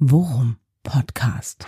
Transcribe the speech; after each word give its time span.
Worum 0.00 0.56
Podcast. 0.82 1.64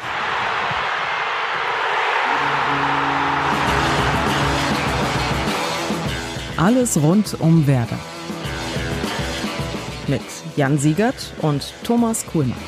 Alles 6.57 7.01
rund 7.01 7.41
um 7.41 7.69
Werder. 7.69 7.99
Mit 10.09 10.23
Jan 10.57 10.77
Siegert 10.77 11.35
und 11.41 11.73
Thomas 11.85 12.27
Kuhlmann. 12.27 12.59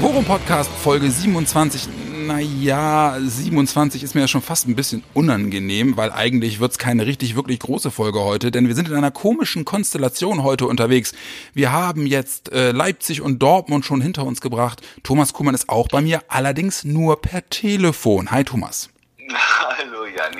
Worum 0.00 0.24
Podcast 0.24 0.70
Folge 0.82 1.08
27 1.08 1.88
naja, 2.28 3.16
27 3.18 4.02
ist 4.02 4.14
mir 4.14 4.20
ja 4.20 4.28
schon 4.28 4.42
fast 4.42 4.68
ein 4.68 4.76
bisschen 4.76 5.02
unangenehm, 5.14 5.96
weil 5.96 6.12
eigentlich 6.12 6.60
wird's 6.60 6.76
keine 6.76 7.06
richtig, 7.06 7.34
wirklich 7.36 7.58
große 7.58 7.90
Folge 7.90 8.20
heute, 8.20 8.50
denn 8.50 8.68
wir 8.68 8.74
sind 8.74 8.88
in 8.88 8.94
einer 8.94 9.10
komischen 9.10 9.64
Konstellation 9.64 10.42
heute 10.42 10.66
unterwegs. 10.66 11.14
Wir 11.54 11.72
haben 11.72 12.06
jetzt 12.06 12.52
äh, 12.52 12.72
Leipzig 12.72 13.22
und 13.22 13.38
Dortmund 13.42 13.86
schon 13.86 14.02
hinter 14.02 14.26
uns 14.26 14.42
gebracht. 14.42 14.82
Thomas 15.02 15.32
Kuhmann 15.32 15.54
ist 15.54 15.70
auch 15.70 15.88
bei 15.88 16.02
mir, 16.02 16.22
allerdings 16.28 16.84
nur 16.84 17.20
per 17.22 17.48
Telefon. 17.48 18.30
Hi 18.30 18.44
Thomas. 18.44 18.90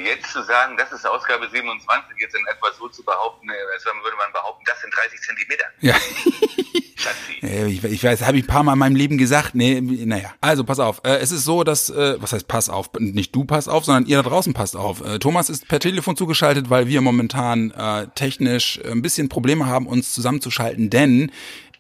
Jetzt 0.05 0.33
zu 0.33 0.43
sagen, 0.43 0.77
das 0.77 0.93
ist 0.93 1.07
Ausgabe 1.07 1.49
27, 1.49 2.17
jetzt 2.21 2.35
in 2.35 2.47
etwa 2.47 2.69
so 2.79 2.89
zu 2.89 3.03
behaupten, 3.05 3.49
als 3.51 3.85
würde 3.85 4.17
man 4.17 4.33
behaupten, 4.33 4.65
das 4.67 4.81
sind 4.81 4.95
30 4.95 5.21
Zentimeter. 5.21 5.65
Ja. 7.41 7.67
ich, 7.67 7.85
ich 7.85 8.05
weiß, 8.05 8.23
habe 8.23 8.39
ich 8.39 8.45
ein 8.45 8.47
paar 8.49 8.65
Mal 8.65 8.73
in 8.73 8.79
meinem 8.81 8.97
Leben 8.97 9.19
gesagt. 9.19 9.55
Nee, 9.55 9.81
naja. 9.81 10.35
Also 10.41 10.65
pass 10.65 10.81
auf. 10.81 11.01
Äh, 11.05 11.19
es 11.19 11.31
ist 11.31 11.45
so, 11.45 11.63
dass, 11.63 11.89
äh, 11.91 12.17
was 12.21 12.33
heißt 12.33 12.49
pass 12.49 12.69
auf? 12.69 12.91
Nicht 12.99 13.35
du 13.35 13.45
pass 13.45 13.69
auf, 13.69 13.85
sondern 13.85 14.07
ihr 14.07 14.21
da 14.21 14.29
draußen 14.29 14.53
passt 14.53 14.77
auf. 14.77 15.01
Äh, 15.01 15.19
Thomas 15.19 15.49
ist 15.49 15.69
per 15.69 15.79
Telefon 15.79 16.17
zugeschaltet, 16.17 16.71
weil 16.71 16.89
wir 16.89 17.01
momentan 17.01 17.71
äh, 17.71 18.09
technisch 18.15 18.81
ein 18.85 19.03
bisschen 19.03 19.29
Probleme 19.29 19.67
haben, 19.67 19.87
uns 19.87 20.13
zusammenzuschalten, 20.13 20.91
denn 20.91 21.31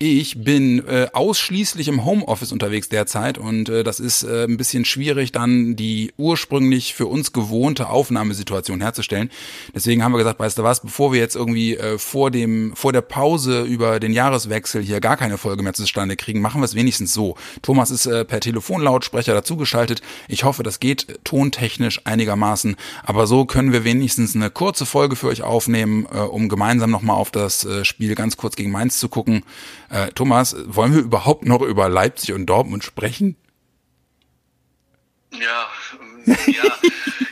ich 0.01 0.45
bin 0.45 0.87
äh, 0.87 1.09
ausschließlich 1.13 1.89
im 1.89 2.05
Homeoffice 2.05 2.53
unterwegs 2.53 2.89
derzeit 2.89 3.37
und 3.37 3.69
äh, 3.69 3.83
das 3.83 3.99
ist 3.99 4.23
äh, 4.23 4.45
ein 4.45 4.57
bisschen 4.57 4.85
schwierig, 4.85 5.33
dann 5.33 5.75
die 5.75 6.13
ursprünglich 6.17 6.95
für 6.95 7.07
uns 7.07 7.33
gewohnte 7.33 7.89
Aufnahmesituation 7.89 8.81
herzustellen. 8.81 9.29
Deswegen 9.75 10.05
haben 10.05 10.13
wir 10.13 10.19
gesagt, 10.19 10.39
weißt 10.39 10.57
du 10.57 10.63
was, 10.63 10.83
bevor 10.83 11.13
wir 11.13 11.19
jetzt 11.19 11.35
irgendwie 11.35 11.77
äh, 11.77 11.99
vor 11.99 12.31
dem 12.31 12.77
vor 12.77 12.93
der 12.93 13.01
Pause 13.01 13.63
über 13.63 13.99
den 13.99 14.13
Jahreswechsel 14.13 14.85
hier 14.85 15.01
gar 15.01 15.17
keine 15.17 15.37
Folge 15.37 15.65
mehr 15.65 15.75
zustande 15.75 16.15
kriegen, 16.15 16.41
machen 16.41 16.61
wir 16.61 16.67
es 16.67 16.77
wenigstens 16.77 17.13
so. 17.13 17.35
Thomas 17.63 17.91
ist 17.91 18.07
äh, 18.07 18.25
per 18.25 18.39
Telefonlautsprecher 18.39 19.35
dazugeschaltet. 19.35 20.01
Ich 20.29 20.45
hoffe, 20.45 20.63
das 20.63 20.79
geht 20.79 21.19
tontechnisch 21.25 22.03
einigermaßen, 22.05 22.77
aber 23.03 23.27
so 23.27 23.47
können 23.47 23.73
wir 23.73 23.83
wenigstens 23.83 24.37
eine 24.37 24.51
kurze 24.51 24.87
Folge 24.87 25.17
für 25.17 25.27
euch 25.27 25.43
aufnehmen, 25.43 26.07
äh, 26.13 26.19
um 26.19 26.49
gemeinsam 26.49 26.93
nochmal 26.93 27.17
auf 27.17 27.33
das 27.33 27.65
äh, 27.65 27.85
Spiel 27.85 28.15
ganz 28.15 28.37
kurz 28.37 28.55
gegen 28.55 28.71
Mainz 28.71 29.01
zu 29.01 29.09
gucken. 29.09 29.43
Äh, 29.91 30.09
Thomas, 30.13 30.55
wollen 30.67 30.95
wir 30.95 31.01
überhaupt 31.01 31.45
noch 31.45 31.63
über 31.63 31.89
Leipzig 31.89 32.35
und 32.35 32.47
Dortmund 32.47 32.85
sprechen? 32.85 33.37
Ja, 35.33 35.69
ja, 36.27 36.79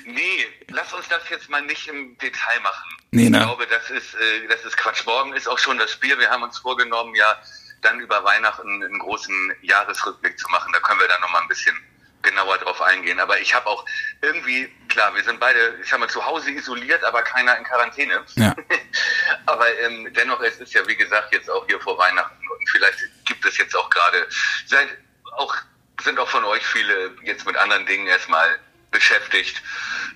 nee, 0.07 0.47
lass 0.69 0.93
uns 0.93 1.09
das 1.09 1.29
jetzt 1.31 1.51
mal 1.51 1.63
nicht 1.63 1.89
im 1.89 2.17
Detail 2.19 2.61
machen. 2.63 2.97
Nee, 3.11 3.29
ne? 3.29 3.39
Ich 3.39 3.45
glaube, 3.45 3.67
das 3.67 3.91
ist, 3.91 4.15
äh, 4.15 4.49
das 4.49 4.65
ist 4.65 4.77
Quatsch. 4.77 5.05
Morgen 5.07 5.33
ist 5.35 5.49
auch 5.49 5.59
schon 5.59 5.79
das 5.79 5.93
Spiel. 5.93 6.19
Wir 6.19 6.31
haben 6.31 6.43
uns 6.43 6.59
vorgenommen, 6.59 7.15
ja, 7.15 7.39
dann 7.83 8.01
über 8.01 8.25
Weihnachten 8.25 8.83
einen 8.83 8.99
großen 8.99 9.55
Jahresrückblick 9.63 10.39
zu 10.39 10.49
machen. 10.49 10.73
Da 10.73 10.81
können 10.81 11.01
wir 11.01 11.09
dann 11.09 11.21
noch 11.21 11.33
mal 11.33 11.43
ein 11.43 11.49
bisschen 11.49 11.77
genauer 12.27 12.59
drauf 12.59 12.83
eingehen. 12.83 13.21
Aber 13.21 13.41
ich 13.41 13.55
habe 13.55 13.67
auch 13.67 13.85
irgendwie, 14.21 14.71
klar, 14.89 15.15
wir 15.15 15.25
sind 15.25 15.41
beide, 15.41 15.79
ich 15.81 15.89
sag 15.89 16.01
mal, 16.01 16.09
zu 16.09 16.25
Hause 16.25 16.51
isoliert, 16.51 17.03
aber 17.05 17.23
keiner 17.23 17.57
in 17.57 17.65
Quarantäne. 17.65 18.25
Ja. 18.35 18.55
aber 19.47 19.67
ähm, 19.81 20.13
dennoch, 20.15 20.41
es 20.43 20.61
ist 20.61 20.75
ja, 20.75 20.87
wie 20.87 20.97
gesagt, 20.97 21.33
jetzt 21.33 21.49
auch 21.49 21.67
hier 21.67 21.81
vor 21.81 21.97
Weihnachten 21.99 22.49
und 22.49 22.71
vielleicht 22.71 22.99
gibt 23.25 23.45
es 23.45 23.57
jetzt 23.59 23.77
auch 23.77 23.89
gerade, 23.91 24.27
seid 24.67 24.89
auch, 25.37 25.55
sind 26.03 26.19
auch 26.19 26.29
von 26.29 26.45
euch 26.45 26.67
viele 26.67 27.17
jetzt 27.23 27.47
mit 27.47 27.57
anderen 27.57 27.87
Dingen 27.87 28.07
erstmal 28.07 28.59
beschäftigt, 28.91 29.63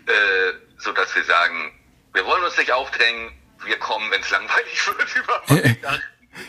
äh, 0.07 0.53
so 0.79 0.93
dass 0.93 1.15
wir 1.15 1.25
sagen, 1.25 1.73
wir 2.13 2.27
wollen 2.27 2.43
uns 2.45 2.57
nicht 2.57 2.73
aufdrängen, 2.73 3.33
wir 3.65 3.79
kommen, 3.79 4.11
wenn 4.11 4.21
es 4.21 4.31
langweilig 4.31 4.87
wird, 4.99 5.17
über 5.17 5.43
Weihnachten. 5.47 6.03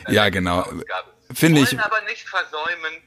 Ja, 0.07 0.29
genau. 0.29 0.63
Finde 1.33 1.61
ich. 1.61 1.71
wollen 1.71 1.79
aber 1.81 2.01
nicht 2.01 2.27
versäumen, 2.27 3.01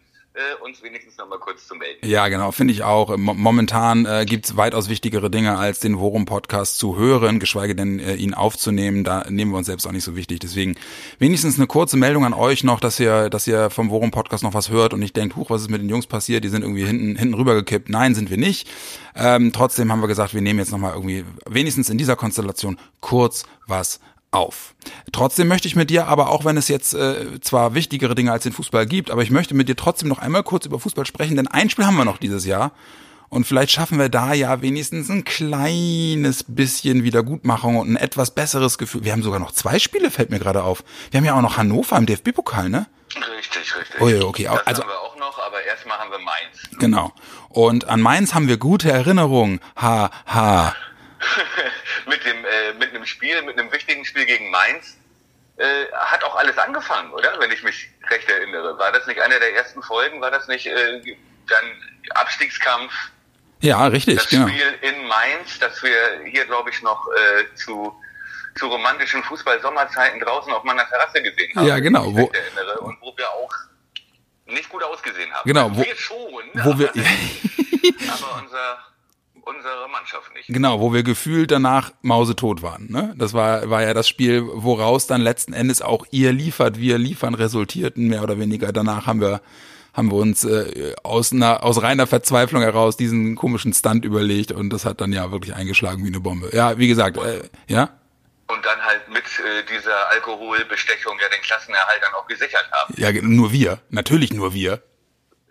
uns 0.64 0.82
wenigstens 0.82 1.16
noch 1.16 1.28
mal 1.28 1.38
kurz 1.38 1.66
zu 1.68 1.74
melden. 1.76 2.06
Ja, 2.06 2.26
genau, 2.28 2.50
finde 2.50 2.72
ich 2.72 2.82
auch. 2.82 3.16
Mo- 3.16 3.34
Momentan 3.34 4.04
äh, 4.04 4.24
gibt's 4.26 4.56
weitaus 4.56 4.88
wichtigere 4.88 5.30
Dinge, 5.30 5.56
als 5.58 5.78
den 5.80 5.98
Worum-Podcast 5.98 6.78
zu 6.78 6.96
hören, 6.96 7.38
geschweige 7.38 7.76
denn 7.76 8.00
äh, 8.00 8.14
ihn 8.14 8.34
aufzunehmen. 8.34 9.04
Da 9.04 9.24
nehmen 9.30 9.52
wir 9.52 9.58
uns 9.58 9.66
selbst 9.66 9.86
auch 9.86 9.92
nicht 9.92 10.02
so 10.04 10.16
wichtig. 10.16 10.40
Deswegen 10.40 10.74
wenigstens 11.18 11.56
eine 11.56 11.66
kurze 11.68 11.96
Meldung 11.96 12.24
an 12.24 12.34
euch 12.34 12.64
noch, 12.64 12.80
dass 12.80 12.98
ihr, 12.98 13.30
dass 13.30 13.46
ihr 13.46 13.70
vom 13.70 13.90
Worum-Podcast 13.90 14.42
noch 14.42 14.54
was 14.54 14.70
hört 14.70 14.92
und 14.92 15.00
nicht 15.00 15.16
denkt, 15.16 15.36
huch, 15.36 15.50
was 15.50 15.62
ist 15.62 15.70
mit 15.70 15.80
den 15.80 15.88
Jungs 15.88 16.06
passiert? 16.08 16.42
Die 16.42 16.48
sind 16.48 16.62
irgendwie 16.62 16.84
hinten, 16.84 17.16
hinten 17.16 17.34
rübergekippt. 17.34 17.88
Nein, 17.88 18.14
sind 18.16 18.28
wir 18.30 18.38
nicht. 18.38 18.68
Ähm, 19.14 19.52
trotzdem 19.52 19.92
haben 19.92 20.00
wir 20.00 20.08
gesagt, 20.08 20.34
wir 20.34 20.40
nehmen 20.40 20.58
jetzt 20.58 20.72
nochmal 20.72 20.94
irgendwie, 20.94 21.24
wenigstens 21.46 21.90
in 21.90 21.98
dieser 21.98 22.16
Konstellation, 22.16 22.78
kurz 23.00 23.44
was 23.68 24.00
auf. 24.34 24.74
Trotzdem 25.12 25.48
möchte 25.48 25.68
ich 25.68 25.76
mit 25.76 25.90
dir, 25.90 26.06
aber 26.08 26.28
auch 26.30 26.44
wenn 26.44 26.56
es 26.56 26.68
jetzt 26.68 26.94
äh, 26.94 27.40
zwar 27.40 27.74
wichtigere 27.74 28.14
Dinge 28.14 28.32
als 28.32 28.42
den 28.42 28.52
Fußball 28.52 28.86
gibt, 28.86 29.10
aber 29.10 29.22
ich 29.22 29.30
möchte 29.30 29.54
mit 29.54 29.68
dir 29.68 29.76
trotzdem 29.76 30.08
noch 30.08 30.18
einmal 30.18 30.42
kurz 30.42 30.66
über 30.66 30.78
Fußball 30.80 31.06
sprechen, 31.06 31.36
denn 31.36 31.48
ein 31.48 31.70
Spiel 31.70 31.86
haben 31.86 31.96
wir 31.96 32.04
noch 32.04 32.18
dieses 32.18 32.44
Jahr. 32.44 32.72
Und 33.30 33.46
vielleicht 33.46 33.72
schaffen 33.72 33.98
wir 33.98 34.08
da 34.10 34.32
ja 34.32 34.60
wenigstens 34.62 35.08
ein 35.10 35.24
kleines 35.24 36.44
bisschen 36.46 37.02
Wiedergutmachung 37.02 37.76
und 37.78 37.90
ein 37.92 37.96
etwas 37.96 38.30
besseres 38.32 38.78
Gefühl. 38.78 39.04
Wir 39.04 39.12
haben 39.12 39.22
sogar 39.24 39.40
noch 39.40 39.50
zwei 39.52 39.78
Spiele, 39.80 40.10
fällt 40.10 40.30
mir 40.30 40.38
gerade 40.38 40.62
auf. 40.62 40.84
Wir 41.10 41.18
haben 41.18 41.24
ja 41.24 41.34
auch 41.34 41.42
noch 41.42 41.56
Hannover 41.56 41.96
im 41.96 42.06
DFB-Pokal, 42.06 42.68
ne? 42.68 42.86
Richtig, 43.38 43.76
richtig. 43.76 44.00
Oh 44.00 44.08
ja, 44.08 44.22
okay. 44.22 44.44
Das 44.44 44.66
Also- 44.66 44.82
haben 44.82 44.88
wir 44.90 45.00
auch 45.00 45.16
noch, 45.18 45.38
aber 45.44 45.62
erstmal 45.64 45.98
haben 45.98 46.10
wir 46.10 46.18
Mainz. 46.18 46.78
Genau. 46.78 47.12
Und 47.48 47.88
an 47.88 48.00
Mainz 48.00 48.34
haben 48.34 48.46
wir 48.48 48.56
gute 48.56 48.90
Erinnerungen. 48.92 49.60
Ha, 49.80 50.10
ha. 50.26 50.74
mit 52.06 52.24
dem 52.24 52.44
äh, 52.44 52.72
mit 52.74 52.90
einem 52.90 53.06
Spiel, 53.06 53.42
mit 53.42 53.58
einem 53.58 53.70
wichtigen 53.72 54.04
Spiel 54.04 54.26
gegen 54.26 54.50
Mainz 54.50 54.96
äh, 55.56 55.86
hat 55.92 56.22
auch 56.24 56.36
alles 56.36 56.58
angefangen, 56.58 57.12
oder? 57.12 57.38
Wenn 57.38 57.50
ich 57.52 57.62
mich 57.62 57.88
recht 58.10 58.28
erinnere. 58.28 58.78
War 58.78 58.92
das 58.92 59.06
nicht 59.06 59.20
eine 59.20 59.38
der 59.38 59.54
ersten 59.54 59.82
Folgen? 59.82 60.20
War 60.20 60.30
das 60.30 60.48
nicht 60.48 60.66
äh, 60.66 61.00
dann 61.48 61.64
Abstiegskampf? 62.14 62.92
Ja, 63.60 63.86
richtig, 63.86 64.16
Das 64.16 64.28
genau. 64.28 64.48
Spiel 64.48 64.78
in 64.82 65.06
Mainz, 65.06 65.58
das 65.58 65.82
wir 65.82 66.20
hier, 66.26 66.44
glaube 66.44 66.70
ich, 66.70 66.82
noch 66.82 67.06
äh, 67.16 67.54
zu, 67.54 67.94
zu 68.56 68.66
romantischen 68.68 69.22
Fußball-Sommerzeiten 69.22 70.20
draußen 70.20 70.52
auf 70.52 70.64
meiner 70.64 70.86
Terrasse 70.88 71.22
gesehen 71.22 71.50
haben. 71.56 71.66
Ja, 71.66 71.78
genau, 71.78 72.04
Wenn 72.14 72.24
ich 72.24 72.28
wo- 72.28 72.32
erinnere. 72.32 72.80
Und 72.80 73.00
wo 73.00 73.16
wir 73.16 73.30
auch 73.30 73.52
nicht 74.46 74.68
gut 74.68 74.82
ausgesehen 74.82 75.32
haben. 75.32 75.48
Genau, 75.48 75.68
Also 75.68 75.76
wo- 75.80 75.84
wir 75.84 75.96
schon, 75.96 76.18
Wo 76.52 76.78
wir, 76.78 76.90
aber 76.90 78.40
unser, 78.42 78.78
unsere 79.46 79.88
Mannschaft 79.90 80.34
nicht. 80.34 80.48
Genau, 80.48 80.80
wo 80.80 80.92
wir 80.92 81.02
gefühlt 81.02 81.50
danach 81.50 81.92
mausetot 82.02 82.62
waren. 82.62 82.90
Ne? 82.90 83.14
Das 83.16 83.32
war, 83.32 83.68
war 83.70 83.82
ja 83.82 83.94
das 83.94 84.08
Spiel, 84.08 84.44
woraus 84.46 85.06
dann 85.06 85.20
letzten 85.20 85.52
Endes 85.52 85.82
auch 85.82 86.06
ihr 86.10 86.32
liefert, 86.32 86.78
wir 86.78 86.98
liefern 86.98 87.34
resultierten, 87.34 88.08
mehr 88.08 88.22
oder 88.22 88.38
weniger. 88.38 88.72
Danach 88.72 89.06
haben 89.06 89.20
wir, 89.20 89.40
haben 89.92 90.10
wir 90.10 90.16
uns 90.16 90.44
äh, 90.44 90.94
aus, 91.02 91.32
einer, 91.32 91.64
aus 91.64 91.82
reiner 91.82 92.06
Verzweiflung 92.06 92.62
heraus 92.62 92.96
diesen 92.96 93.36
komischen 93.36 93.72
Stunt 93.72 94.04
überlegt 94.04 94.52
und 94.52 94.70
das 94.70 94.84
hat 94.84 95.00
dann 95.00 95.12
ja 95.12 95.30
wirklich 95.30 95.54
eingeschlagen 95.54 96.04
wie 96.04 96.08
eine 96.08 96.20
Bombe. 96.20 96.50
Ja, 96.52 96.78
wie 96.78 96.88
gesagt, 96.88 97.16
äh, 97.16 97.42
ja, 97.66 97.90
Und 98.48 98.64
dann 98.64 98.82
halt 98.82 99.08
mit 99.08 99.24
äh, 99.24 99.64
dieser 99.72 100.10
Alkoholbestechung 100.10 101.18
ja 101.20 101.28
den 101.28 101.42
Klassenerhalt 101.42 102.00
dann 102.02 102.14
auch 102.14 102.26
gesichert 102.26 102.68
haben. 102.72 102.94
ja, 102.96 103.12
nur 103.22 103.52
wir, 103.52 103.80
natürlich 103.90 104.32
nur 104.32 104.54
wir. 104.54 104.82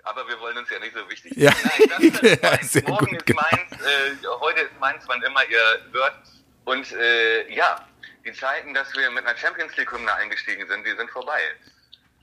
Aber 0.03 0.27
wir 0.27 0.39
wollen 0.39 0.57
uns 0.57 0.69
ja 0.69 0.79
nicht 0.79 0.93
so 0.95 1.09
wichtig 1.09 1.33
Ja. 1.35 1.51
Nein, 1.63 2.11
Ja, 2.41 2.49
Mainz. 2.51 2.71
sehr 2.73 2.83
Morgen 2.87 3.05
gut, 3.05 3.17
ist 3.17 3.25
genau. 3.25 3.41
Mainz, 3.51 3.71
äh, 3.81 4.27
heute 4.41 4.59
ist 4.61 4.79
Mainz, 4.79 5.03
wann 5.07 5.21
immer 5.23 5.41
ihr 5.49 5.79
hört. 5.93 6.15
Und 6.65 6.91
äh, 6.93 7.53
ja, 7.53 7.87
die 8.25 8.33
Zeiten, 8.33 8.73
dass 8.73 8.93
wir 8.95 9.09
mit 9.11 9.25
einer 9.25 9.37
Champions 9.37 9.75
League-Hymne 9.77 10.13
eingestiegen 10.13 10.67
sind, 10.67 10.85
die 10.85 10.95
sind 10.95 11.09
vorbei. 11.09 11.39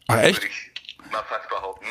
Ah, 0.09 0.21
echt? 0.23 0.43
Würde 0.43 0.47
ich 0.49 0.71
mal 1.11 1.23
fast 1.25 1.49
behaupten. 1.49 1.87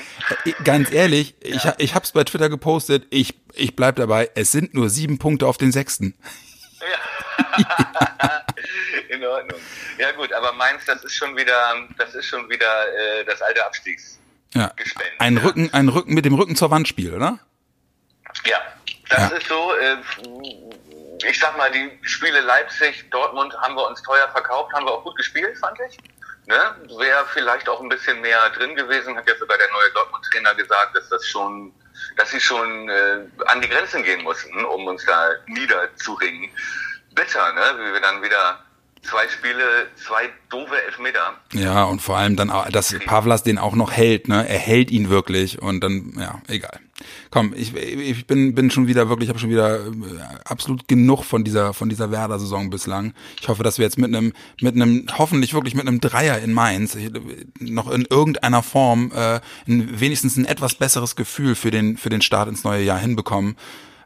Ich- 0.45 0.55
Ganz 0.63 0.91
ehrlich, 0.91 1.36
ich, 1.41 1.65
ha- 1.65 1.75
ich 1.80 1.95
hab's 1.95 2.12
bei 2.12 2.24
Twitter 2.24 2.50
gepostet, 2.50 3.07
ich, 3.09 3.33
ich 3.53 3.75
bleib 3.75 3.95
dabei, 3.95 4.30
es 4.36 4.51
sind 4.51 4.74
nur 4.75 4.89
sieben 4.89 5.18
Punkte 5.18 5.47
auf 5.47 5.57
den 5.57 5.71
sechsten. 5.71 6.15
In 9.09 9.25
Ordnung. 9.25 9.59
Ja 9.97 10.12
gut, 10.12 10.31
aber 10.33 10.53
Mainz, 10.53 10.86
das 10.86 11.03
ist 11.03 11.15
schon 11.15 11.36
wieder, 11.36 11.75
das 11.97 12.13
ist 12.15 12.25
schon 12.27 12.47
wieder 12.50 13.19
äh, 13.19 13.25
das 13.25 13.41
alte 13.41 13.65
Abstiegs. 13.65 14.19
Ja. 14.54 14.72
Gespenst, 14.75 15.12
Ein. 15.19 15.38
Rücken, 15.38 15.69
ein 15.74 15.90
Rücken 15.90 16.13
mit 16.13 16.25
dem 16.25 16.34
Rücken 16.34 16.56
zur 16.56 16.72
Wand 16.72 16.88
Spiel, 16.88 17.13
oder? 17.13 17.40
Ja, 18.46 18.57
das 19.10 19.19
Ja. 19.31 19.38
ist 19.38 19.48
so. 19.48 19.75
Äh, 19.75 19.98
ich 21.28 21.40
sag 21.40 21.57
mal, 21.57 21.69
die 21.72 21.92
Spiele 22.01 22.42
Leipzig, 22.42 23.10
Dortmund 23.12 23.54
haben 23.62 23.75
wir 23.75 23.88
uns 23.88 24.01
teuer 24.04 24.30
verkauft, 24.30 24.72
haben 24.74 24.86
wir 24.86 24.92
auch 24.94 25.04
gut 25.04 25.16
gespielt, 25.18 25.57
fand 25.57 25.78
ich. 25.90 25.98
Ne? 26.48 26.57
Wäre 26.98 27.25
vielleicht 27.34 27.68
auch 27.69 27.81
ein 27.81 27.90
bisschen 27.90 28.22
mehr 28.22 28.50
drin 28.51 28.75
gewesen, 28.75 29.16
hat 29.18 29.28
ja 29.28 29.36
sogar 29.38 29.57
der 29.57 29.68
neue 29.69 29.92
Dortmund-Trainer 29.94 30.56
gesagt, 30.56 30.96
dass 30.96 31.10
das 31.10 31.25
schon, 31.28 31.74
dass 32.18 32.31
sie 32.31 32.40
schon 32.40 32.90
äh, 32.90 33.19
an 33.48 33.62
die 33.62 33.68
Grenzen 33.69 34.01
gehen 34.04 34.24
mussten, 34.24 34.63
um 34.66 34.88
uns 34.88 35.06
da 35.06 35.30
niederzuringen. 35.48 36.50
Bitter, 37.13 37.54
ne? 37.54 37.62
Wie 37.78 37.94
wir 37.94 38.00
dann 38.01 38.22
wieder 38.24 38.63
zwei 39.01 39.28
Spiele, 39.30 39.88
zwei 39.96 40.30
doofe 40.50 40.75
Elfmeter. 40.86 41.36
Ja, 41.54 41.84
und 41.84 42.01
vor 42.01 42.18
allem 42.18 42.36
dann, 42.36 42.51
dass 42.72 42.96
Pavlas 43.06 43.44
den 43.44 43.57
auch 43.57 43.75
noch 43.75 43.92
hält, 43.92 44.28
ne? 44.28 44.48
Er 44.48 44.60
hält 44.60 44.92
ihn 44.92 45.10
wirklich 45.10 45.62
und 45.62 45.81
dann, 45.81 46.13
ja, 46.18 46.42
egal. 46.48 46.80
Komm, 47.31 47.54
ich, 47.56 47.74
ich 47.75 48.28
bin, 48.28 48.56
bin 48.56 48.72
schon 48.72 48.88
wieder 48.88 49.07
wirklich, 49.07 49.30
habe 49.30 49.40
schon 49.40 49.50
wieder 49.50 49.86
äh, 49.86 49.90
absolut 50.44 50.88
genug 50.88 51.24
von 51.24 51.44
dieser, 51.44 51.74
von 51.74 51.88
dieser 51.88 52.12
Werder-Saison 52.12 52.69
bislang. 52.69 53.13
Ich 53.40 53.48
hoffe, 53.48 53.63
dass 53.63 53.78
wir 53.78 53.86
jetzt 53.86 53.98
mit 53.98 54.13
einem, 54.13 54.34
mit 54.60 54.75
einem, 54.75 55.06
hoffentlich 55.18 55.54
wirklich 55.54 55.75
mit 55.75 55.88
einem 55.88 56.01
Dreier 56.01 56.40
in 56.40 56.51
Mainz 56.51 56.98
noch 57.60 57.90
in 57.90 58.06
irgendeiner 58.10 58.63
Form 58.63 59.12
äh, 59.16 59.40
wenigstens 59.66 60.36
ein 60.38 60.46
etwas 60.46 60.75
besseres 60.75 61.16
Gefühl 61.16 61.56
für 61.56 61.72
den, 61.72 61.98
für 61.98 62.10
den 62.10 62.22
Start 62.22 62.50
ins 62.50 62.63
neue 62.63 62.84
Jahr 62.84 63.00
hinbekommen. 63.00 63.56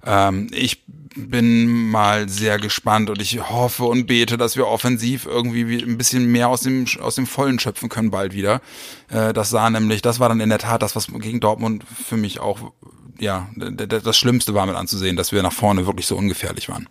Ähm, 0.05 0.50
ich 0.51 0.83
bin 1.15 1.89
mal 1.91 2.27
sehr 2.27 2.57
gespannt 2.57 3.09
und 3.09 3.21
ich 3.21 3.39
hoffe 3.50 3.83
und 3.83 4.07
bete, 4.07 4.38
dass 4.38 4.55
wir 4.55 4.67
offensiv 4.67 5.25
irgendwie 5.25 5.81
ein 5.81 5.97
bisschen 5.97 6.31
mehr 6.31 6.50
aus 6.50 6.61
dem, 6.61 6.85
aus 7.00 7.15
dem 7.15 7.27
Vollen 7.27 7.59
schöpfen 7.59 7.89
können 7.89 8.11
bald 8.11 8.33
wieder. 8.33 8.61
Äh, 9.09 9.33
das 9.33 9.50
sah 9.50 9.69
nämlich, 9.69 10.01
das 10.01 10.19
war 10.19 10.29
dann 10.29 10.39
in 10.39 10.50
der 10.50 10.59
Tat 10.59 10.81
das, 10.81 10.95
was 10.95 11.07
gegen 11.07 11.39
Dortmund 11.39 11.83
für 12.07 12.17
mich 12.17 12.39
auch, 12.39 12.71
ja, 13.19 13.47
das 13.55 14.17
Schlimmste 14.17 14.53
war 14.53 14.65
mit 14.65 14.75
anzusehen, 14.75 15.15
dass 15.15 15.31
wir 15.31 15.44
nach 15.44 15.53
vorne 15.53 15.85
wirklich 15.85 16.07
so 16.07 16.17
ungefährlich 16.17 16.67
waren. 16.69 16.89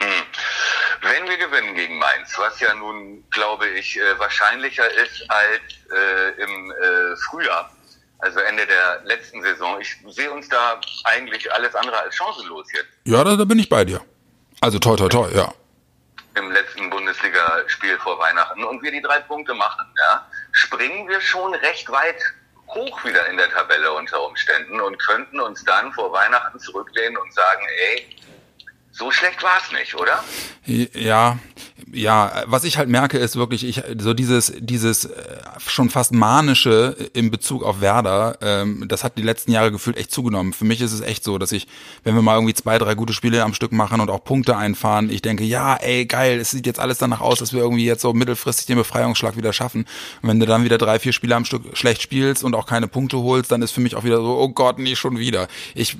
Hm. 0.00 0.08
Wenn 1.02 1.28
wir 1.28 1.36
gewinnen 1.36 1.74
gegen 1.74 1.98
Mainz, 1.98 2.34
was 2.38 2.60
ja 2.60 2.74
nun, 2.74 3.24
glaube 3.30 3.68
ich, 3.68 3.98
äh, 3.98 4.18
wahrscheinlicher 4.18 4.88
ist 5.02 5.28
als 5.28 5.60
äh, 5.92 6.42
im 6.42 6.70
äh, 6.70 7.16
Frühjahr, 7.28 7.70
also 8.24 8.40
Ende 8.40 8.66
der 8.66 9.02
letzten 9.04 9.42
Saison. 9.42 9.78
Ich 9.80 9.96
sehe 10.08 10.30
uns 10.30 10.48
da 10.48 10.80
eigentlich 11.04 11.52
alles 11.52 11.74
andere 11.74 11.98
als 12.00 12.16
chancenlos 12.16 12.66
jetzt. 12.72 12.88
Ja, 13.04 13.22
da, 13.22 13.36
da 13.36 13.44
bin 13.44 13.58
ich 13.58 13.68
bei 13.68 13.84
dir. 13.84 14.00
Also 14.62 14.78
toi, 14.78 14.96
toi, 14.96 15.08
toi, 15.08 15.28
ja. 15.34 15.52
Im 16.34 16.50
letzten 16.50 16.88
Bundesligaspiel 16.88 17.98
vor 17.98 18.18
Weihnachten 18.18 18.64
und 18.64 18.82
wir 18.82 18.90
die 18.90 19.02
drei 19.02 19.20
Punkte 19.20 19.52
machen, 19.54 19.86
ja, 19.98 20.26
springen 20.52 21.06
wir 21.06 21.20
schon 21.20 21.54
recht 21.54 21.88
weit 21.90 22.16
hoch 22.68 23.04
wieder 23.04 23.26
in 23.28 23.36
der 23.36 23.50
Tabelle 23.50 23.92
unter 23.92 24.26
Umständen 24.26 24.80
und 24.80 24.98
könnten 24.98 25.38
uns 25.38 25.62
dann 25.64 25.92
vor 25.92 26.10
Weihnachten 26.12 26.58
zurücklehnen 26.58 27.18
und 27.18 27.32
sagen, 27.32 27.62
ey, 27.90 28.16
so 28.96 29.10
schlecht 29.10 29.42
war 29.42 29.58
es 29.60 29.72
nicht, 29.72 29.94
oder? 29.96 30.22
Ja, 30.94 31.38
ja, 31.92 32.44
was 32.46 32.64
ich 32.64 32.78
halt 32.78 32.88
merke, 32.88 33.18
ist 33.18 33.36
wirklich, 33.36 33.64
ich 33.64 33.82
so 33.98 34.14
dieses, 34.14 34.52
dieses 34.58 35.04
äh, 35.04 35.36
schon 35.66 35.90
fast 35.90 36.12
manische 36.12 36.96
in 37.12 37.30
Bezug 37.30 37.62
auf 37.62 37.80
Werder, 37.80 38.38
ähm, 38.40 38.84
das 38.88 39.04
hat 39.04 39.18
die 39.18 39.22
letzten 39.22 39.52
Jahre 39.52 39.70
gefühlt 39.70 39.96
echt 39.96 40.10
zugenommen. 40.10 40.52
Für 40.52 40.64
mich 40.64 40.80
ist 40.80 40.92
es 40.92 41.00
echt 41.00 41.24
so, 41.24 41.38
dass 41.38 41.52
ich, 41.52 41.66
wenn 42.02 42.14
wir 42.14 42.22
mal 42.22 42.34
irgendwie 42.36 42.54
zwei, 42.54 42.78
drei 42.78 42.94
gute 42.94 43.12
Spiele 43.12 43.42
am 43.42 43.54
Stück 43.54 43.72
machen 43.72 44.00
und 44.00 44.10
auch 44.10 44.24
Punkte 44.24 44.56
einfahren, 44.56 45.10
ich 45.10 45.22
denke, 45.22 45.44
ja, 45.44 45.74
ey, 45.76 46.06
geil, 46.06 46.38
es 46.38 46.52
sieht 46.52 46.66
jetzt 46.66 46.80
alles 46.80 46.98
danach 46.98 47.20
aus, 47.20 47.38
dass 47.38 47.52
wir 47.52 47.60
irgendwie 47.60 47.84
jetzt 47.84 48.02
so 48.02 48.12
mittelfristig 48.12 48.66
den 48.66 48.76
Befreiungsschlag 48.76 49.36
wieder 49.36 49.52
schaffen. 49.52 49.86
Und 50.22 50.28
wenn 50.28 50.40
du 50.40 50.46
dann 50.46 50.64
wieder 50.64 50.78
drei, 50.78 50.98
vier 50.98 51.12
Spiele 51.12 51.36
am 51.36 51.44
Stück 51.44 51.76
schlecht 51.76 52.02
spielst 52.02 52.44
und 52.44 52.54
auch 52.54 52.66
keine 52.66 52.88
Punkte 52.88 53.18
holst, 53.18 53.52
dann 53.52 53.62
ist 53.62 53.72
für 53.72 53.80
mich 53.80 53.96
auch 53.96 54.04
wieder 54.04 54.18
so, 54.18 54.38
oh 54.38 54.48
Gott, 54.48 54.78
nicht 54.78 54.98
schon 54.98 55.18
wieder. 55.18 55.48
Ich, 55.74 55.96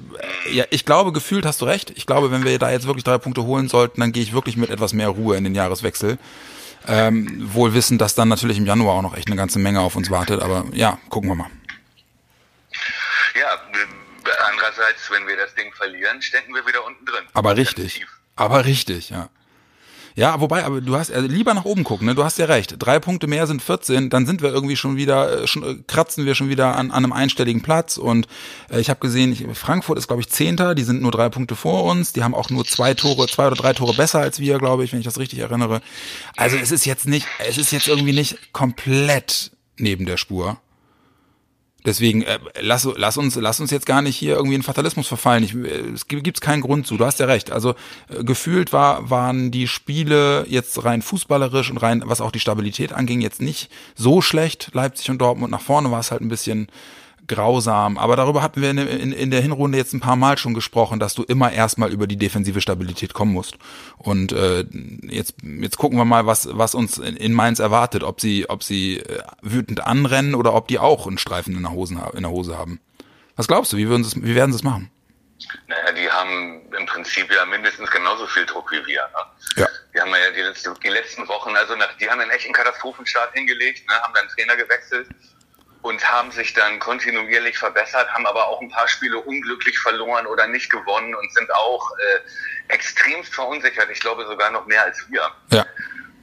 äh, 0.49 0.55
ja, 0.55 0.65
ich 0.71 0.85
glaube, 0.85 1.13
gefühlt 1.13 1.45
hast 1.47 1.61
du 1.61 1.67
recht. 1.67 1.93
Ich 1.97 2.07
glaube, 2.07 2.31
wenn 2.31 2.45
wir 2.45 2.59
da 2.59 2.71
jetzt 2.71 2.84
wirklich 2.87 3.05
drei 3.05 3.19
Punkte 3.19 3.45
holen 3.45 3.69
sollten, 3.69 4.01
dann 4.01 4.13
gehe 4.13 4.23
ich 4.23 4.33
wirklich 4.33 4.57
mit 4.57 4.71
etwas 4.71 4.93
mehr 4.93 5.09
Ruhe 5.09 5.37
in 5.37 5.45
den 5.45 5.55
Jahres 5.55 5.65
Jahreswechsel. 5.65 6.19
Ähm, 6.87 7.49
wohl 7.55 7.73
wissen, 7.73 7.97
dass 7.97 8.15
dann 8.15 8.29
natürlich 8.29 8.59
im 8.59 8.67
Januar 8.67 8.95
auch 8.97 9.03
noch 9.03 9.17
echt 9.17 9.29
eine 9.29 9.37
ganze 9.37 9.59
Menge 9.59 9.81
auf 9.81 9.97
uns 9.97 10.11
wartet. 10.11 10.43
Aber 10.43 10.67
ja, 10.73 10.99
gucken 11.09 11.31
wir 11.31 11.35
mal. 11.35 11.51
Ja, 13.41 13.59
andererseits, 14.51 15.11
wenn 15.11 15.27
wir 15.27 15.37
das 15.37 15.55
Ding 15.55 15.73
verlieren, 15.73 16.21
stecken 16.21 16.55
wir 16.55 16.67
wieder 16.67 16.85
unten 16.85 17.05
drin. 17.07 17.25
Aber 17.33 17.57
richtig. 17.57 18.05
Aber 18.37 18.65
richtig, 18.65 19.11
ja. 19.11 19.29
Ja, 20.17 20.41
wobei, 20.41 20.65
aber 20.65 20.81
du 20.81 20.95
hast 20.95 21.11
also 21.11 21.27
lieber 21.27 21.55
nach 21.55 21.65
oben 21.65 21.83
gucken, 21.83 22.07
ne? 22.07 22.15
Du 22.15 22.23
hast 22.23 22.39
ja 22.39 22.47
recht. 22.47 22.77
Drei 22.79 23.01
Punkte 23.01 23.27
mehr 23.27 23.49
sind 23.49 23.61
14, 23.61 24.11
dann 24.11 24.27
sind 24.27 24.43
wir 24.43 24.51
irgendwie 24.51 24.77
schon 24.77 24.97
wieder, 24.97 25.43
äh, 25.43 25.47
schon, 25.49 25.63
äh, 25.65 25.75
kratzen 25.89 26.25
wir 26.25 26.37
schon 26.37 26.49
wieder 26.49 26.77
an, 26.77 26.93
an 26.93 27.05
einem 27.05 27.13
einstelligen 27.13 27.63
Platz. 27.63 27.97
Und 27.97 28.29
äh, 28.71 28.79
ich 28.79 28.91
habe 28.91 29.01
gesehen, 29.01 29.33
ich, 29.33 29.45
Frankfurt 29.59 29.99
ist, 29.99 30.07
glaube 30.07 30.23
ich, 30.23 30.29
Zehnter, 30.29 30.77
die 30.77 30.85
sind 30.85 31.03
nur 31.03 31.11
drei 31.11 31.29
Punkte 31.31 31.57
vor 31.57 31.83
uns, 31.85 32.13
die 32.13 32.23
haben 32.23 32.35
auch 32.35 32.49
nur 32.49 32.65
zwei 32.65 32.95
Tore, 32.95 33.27
zwei 33.27 33.49
oder 33.49 33.57
drei 33.57 33.73
Tore 33.73 33.95
besser 33.95 34.21
als 34.21 34.39
wir, 34.39 34.59
glaube 34.59 34.85
ich, 34.85 34.93
wenn 34.93 35.01
ich 35.01 35.05
das 35.05 35.19
richtig 35.19 35.41
erinnere. 35.41 35.81
Also 36.37 36.57
es 36.57 36.71
ist 36.71 36.87
jetzt 36.87 37.09
nicht, 37.09 37.27
es 37.49 37.59
ist 37.59 37.73
jetzt 37.73 37.89
irgendwie 37.89 38.13
nicht 38.13 38.53
komplett 38.53 39.51
neben 39.79 40.07
der 40.07 40.17
Spur. 40.17 40.59
Deswegen 41.85 42.23
äh, 42.23 42.39
lass, 42.61 42.89
lass 42.97 43.19
uns 43.19 43.37
lass 43.37 43.61
uns 43.61 43.71
jetzt 43.71 43.85
gar 43.85 44.01
nicht 44.01 44.17
hier 44.17 44.37
irgendwie 44.37 44.55
in 44.55 44.63
Fatalismus 44.63 45.07
verfallen. 45.07 45.45
Ich, 45.45 45.55
äh, 45.55 45.93
es 45.93 46.07
gibt 46.07 46.41
keinen 46.41 46.63
Grund 46.63 46.87
zu. 46.87 46.97
Du 46.97 47.05
hast 47.05 47.21
ja 47.21 47.27
recht. 47.27 47.53
Also 47.53 47.75
äh, 48.09 48.25
gefühlt 48.25 48.73
war 48.73 49.11
waren 49.11 49.51
die 49.51 49.69
Spiele 49.69 50.47
jetzt 50.49 50.85
rein 50.85 51.03
fußballerisch 51.03 51.71
und 51.71 51.79
rein 51.79 52.03
was 52.07 52.23
auch 52.23 52.31
die 52.31 52.41
Stabilität 52.41 52.93
anging 52.93 53.21
jetzt 53.21 53.43
nicht 53.43 53.71
so 53.95 54.23
schlecht. 54.23 54.71
Leipzig 54.73 55.11
und 55.11 55.19
Dortmund 55.19 55.51
nach 55.51 55.61
vorne 55.61 55.91
war 55.91 56.01
es 56.01 56.11
halt 56.11 56.23
ein 56.23 56.29
bisschen 56.29 56.69
grausam. 57.27 57.99
Aber 57.99 58.17
darüber 58.17 58.43
hatten 58.43 58.61
wir 58.63 58.71
in, 58.71 58.79
in, 58.79 59.13
in, 59.13 59.31
der 59.31 59.41
Hinrunde 59.41 59.79
jetzt 59.79 59.93
ein 59.93 60.01
paar 60.01 60.17
Mal 60.17 60.39
schon 60.39 60.55
gesprochen, 60.55 61.01
dass 61.01 61.15
du 61.15 61.23
immer 61.23 61.53
erstmal 61.53 61.91
über 61.91 62.07
die 62.07 62.17
defensive 62.17 62.61
Stabilität 62.61 63.15
kommen 63.15 63.33
musst. 63.33 63.57
Und 63.99 64.33
äh, 64.33 64.65
jetzt, 65.03 65.37
jetzt 65.43 65.79
gucken 65.79 65.99
wir 65.99 66.05
mal, 66.05 66.27
was, 66.27 66.49
was 66.53 66.75
uns 66.75 66.99
in, 66.99 67.17
in 67.17 67.33
Mainz 67.33 67.59
erwartet, 67.59 68.03
ob 68.03 68.21
sie, 68.21 68.49
ob 68.49 68.63
sie 68.63 68.99
äh, 68.99 69.23
wütend 69.43 69.87
anrennen 69.87 70.35
oder 70.35 70.55
ob 70.55 70.69
die 70.69 70.79
auch 70.79 71.07
einen 71.07 71.19
Streifen 71.19 71.57
in 71.57 71.63
der, 71.63 71.73
Hosen, 71.73 72.01
in 72.15 72.23
der 72.23 72.31
Hose 72.31 72.59
haben. 72.59 72.81
Was 73.37 73.49
glaubst 73.49 73.73
du, 73.73 73.77
wie, 73.77 73.89
würden 73.89 74.05
sie, 74.05 74.23
wie 74.23 74.35
werden 74.35 74.53
sie 74.53 74.57
es 74.57 74.65
machen? 74.65 74.91
Naja, 75.67 75.93
die 75.93 76.09
haben 76.09 76.63
im 76.79 76.87
Prinzip 76.87 77.31
ja 77.31 77.45
mindestens 77.47 77.91
genauso 77.91 78.27
viel 78.29 78.47
Druck 78.47 78.71
wie 78.71 78.87
wir. 78.87 79.03
Ne? 79.03 79.63
Ja. 79.63 79.69
Die 79.95 80.01
haben 80.01 80.11
ja 80.11 80.53
die, 80.53 80.81
die 80.83 80.89
letzten 80.89 81.27
Wochen, 81.29 81.55
also 81.57 81.75
nach, 81.77 81.97
die 81.99 82.09
haben 82.09 82.21
einen 82.21 82.31
echten 82.31 82.53
Katastrophenstart 82.53 83.35
hingelegt, 83.35 83.87
ne, 83.89 83.95
haben 83.95 84.15
dann 84.15 84.29
Trainer 84.29 84.57
gewechselt 84.57 85.09
und 85.85 86.11
haben 86.11 86.31
sich 86.33 86.55
dann 86.55 86.79
kontinuierlich 86.79 87.59
verbessert, 87.59 88.11
haben 88.15 88.27
aber 88.27 88.49
auch 88.49 88.59
ein 88.63 88.71
paar 88.71 88.89
Spiele 88.89 89.19
unglücklich 89.19 89.79
verloren 89.79 90.27
oder 90.27 90.47
nicht 90.47 90.71
gewonnen 90.71 91.15
und 91.15 91.35
sind 91.35 91.55
auch 91.55 91.91
äh, 91.99 92.73
extremst 92.73 93.35
verunsichert. 93.35 93.91
Ich 93.91 94.01
glaube 94.01 94.25
sogar 94.25 94.51
noch 94.51 94.65
mehr 94.65 94.83
als 94.83 95.05
wir. 95.11 95.31
Ja. 95.51 95.67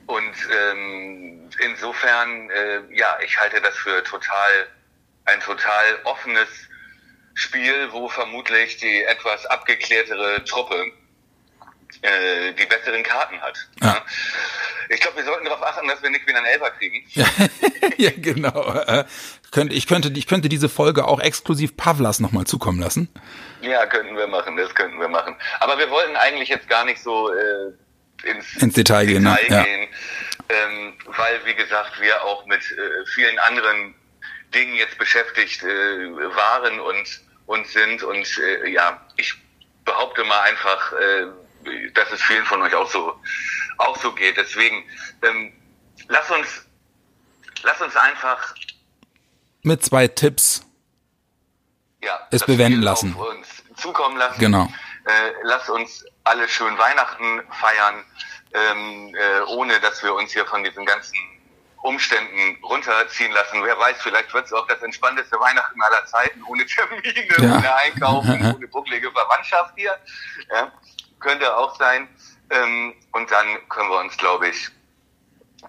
Und 0.08 0.34
ähm, 0.52 1.48
insofern, 1.60 2.50
äh, 2.50 2.81
ja, 2.90 3.19
ich 3.24 3.40
halte 3.40 3.62
das 3.62 3.78
für 3.78 4.04
total 4.04 4.68
ein 5.25 5.40
total 5.42 6.00
offenes 6.06 6.50
Spiel, 7.36 7.92
wo 7.92 8.10
vermutlich 8.10 8.78
die 8.78 9.04
etwas 9.04 9.46
abgeklärtere 9.46 10.44
Truppe 10.44 10.92
äh, 12.02 12.54
die 12.54 12.66
besseren 12.66 13.04
Karten 13.04 13.40
hat. 13.42 13.68
Ja. 13.80 14.04
Ich 14.90 15.00
glaube, 15.02 15.18
wir 15.18 15.24
sollten 15.24 15.46
darauf 15.46 15.62
achten, 15.62 15.88
dass 15.88 16.02
wir 16.02 16.10
nicht 16.10 16.25
wieder 16.25 16.40
einen 16.40 16.48
Elfer 16.48 16.72
kriegen. 16.72 17.06
ja, 17.98 18.12
genau. 18.18 19.06
Äh, 19.56 19.68
ich, 19.69 19.88
könnte, 19.88 20.12
ich 20.15 20.27
könnte 20.27 20.50
diese 20.50 20.69
Folge 20.69 21.06
auch 21.07 21.19
exklusiv 21.19 21.77
Pavlas 21.77 22.20
nochmal 22.20 22.46
zukommen 22.46 22.79
lassen. 22.79 23.10
Ja, 23.62 23.86
könnten 23.86 24.15
wir 24.15 24.27
machen, 24.27 24.58
das 24.58 24.74
könnten 24.74 25.00
wir 25.00 25.10
machen. 25.10 25.36
Aber 25.60 25.77
wir 25.77 25.89
wollten 25.89 26.15
eigentlich 26.15 26.50
jetzt 26.50 26.67
gar 26.67 26.86
nicht 26.86 27.01
so 27.01 27.31
äh, 27.34 27.74
ins, 28.24 28.55
ins 28.58 28.74
Detail, 28.74 29.05
gehen, 29.05 29.24
ne? 29.24 29.38
Detail 29.41 29.63
gehen, 29.63 29.89
ja. 30.50 30.55
ähm, 30.55 30.93
weil, 31.05 31.46
wie 31.46 31.55
gesagt, 31.55 32.00
wir 32.00 32.24
auch 32.24 32.46
mit 32.46 32.62
äh, 32.62 33.05
vielen 33.13 33.38
anderen 33.39 33.96
Dingen 34.53 34.75
jetzt 34.75 34.98
beschäftigt 34.98 35.63
äh, 35.63 35.67
waren 35.67 36.79
und, 36.79 37.22
und 37.46 37.67
sind. 37.67 38.03
Und 38.03 38.27
äh, 38.38 38.70
ja, 38.70 39.05
ich 39.17 39.34
behaupte 39.86 40.24
mal 40.24 40.41
einfach, 40.41 40.93
äh, 40.93 41.89
dass 41.93 42.12
es 42.12 42.22
vielen 42.22 42.46
von 42.46 42.62
euch 42.62 42.74
auch 42.74 42.89
so, 42.89 43.13
auch 43.77 43.98
so 43.98 44.12
geht. 44.13 44.38
Deswegen, 44.38 44.84
ähm, 45.24 45.53
lass 46.08 46.29
uns, 46.31 46.65
lass 47.63 47.81
uns 47.81 47.96
einfach 47.96 48.55
mit 49.63 49.84
zwei 49.84 50.08
Tipps 50.08 50.65
ja, 52.01 52.20
es 52.32 52.46
bewenden 52.46 52.82
lassen. 52.82 53.13
uns 53.15 53.48
zukommen 53.75 54.18
lassen. 54.18 54.39
Genau. 54.39 54.65
Äh, 55.06 55.32
lass 55.44 55.70
uns 55.70 56.06
alle 56.24 56.48
schön 56.48 56.77
Weihnachten 56.77 57.41
feiern, 57.51 58.03
ähm, 58.53 59.15
äh, 59.15 59.41
ohne 59.48 59.80
dass 59.80 60.03
wir 60.03 60.13
uns 60.13 60.32
hier 60.32 60.46
von 60.46 60.63
diesen 60.63 60.86
ganzen 60.86 61.18
Umständen 61.82 62.63
runterziehen 62.63 63.32
lassen. 63.32 63.63
Wer 63.63 63.77
weiß, 63.80 63.98
vielleicht 64.01 64.32
wird 64.34 64.46
es 64.46 64.53
auch 64.53 64.68
das 64.68 64.82
entspannteste 64.84 65.39
Weihnachten 65.39 65.82
aller 65.82 66.06
Zeiten, 66.06 66.44
ohne 66.44 66.65
Termine, 66.65 67.24
ja. 67.39 67.58
ohne 67.58 67.75
Einkaufen, 67.75 68.53
ohne 68.56 68.68
bucklige 68.68 69.12
Verwandtschaft 69.12 69.74
hier. 69.75 69.98
Ja 70.51 70.72
könnte 71.22 71.56
auch 71.56 71.77
sein. 71.77 72.10
Ähm, 72.50 72.94
und 73.13 73.32
dann 73.32 73.48
können 73.70 73.89
wir 73.89 74.00
uns, 74.00 74.18
glaube 74.18 74.50
ich, 74.50 74.70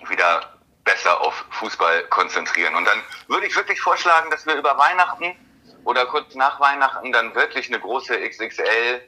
wieder 0.08 0.51
besser 0.84 1.20
auf 1.20 1.44
Fußball 1.50 2.04
konzentrieren. 2.04 2.74
Und 2.74 2.84
dann 2.84 3.00
würde 3.28 3.46
ich 3.46 3.56
wirklich 3.56 3.80
vorschlagen, 3.80 4.30
dass 4.30 4.46
wir 4.46 4.54
über 4.54 4.76
Weihnachten 4.76 5.36
oder 5.84 6.06
kurz 6.06 6.34
nach 6.34 6.60
Weihnachten 6.60 7.12
dann 7.12 7.34
wirklich 7.34 7.68
eine 7.68 7.80
große 7.80 8.18
XXL 8.28 9.00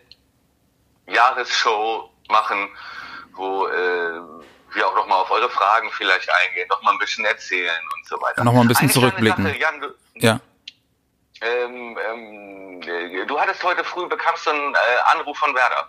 Jahresshow 1.06 2.10
machen, 2.28 2.68
wo 3.32 3.66
äh, 3.66 4.20
wir 4.72 4.88
auch 4.88 4.94
nochmal 4.94 5.18
auf 5.20 5.30
eure 5.30 5.50
Fragen 5.50 5.90
vielleicht 5.92 6.28
eingehen, 6.30 6.66
nochmal 6.68 6.94
ein 6.94 6.98
bisschen 6.98 7.24
erzählen 7.24 7.80
und 7.94 8.06
so 8.06 8.20
weiter. 8.20 8.44
Nochmal 8.44 8.62
ein 8.62 8.68
bisschen 8.68 8.84
Eine 8.84 8.92
zurückblicken. 8.92 9.44
Sache, 9.44 9.58
Jan, 9.58 9.80
du, 9.80 9.94
ja. 10.14 10.40
Ähm, 11.40 11.98
ähm, 12.08 13.26
du 13.26 13.40
hattest 13.40 13.62
heute 13.62 13.84
früh, 13.84 14.06
bekamst 14.06 14.46
du 14.46 14.50
einen 14.50 14.74
äh, 14.74 14.78
Anruf 15.12 15.36
von 15.36 15.54
Werder. 15.54 15.88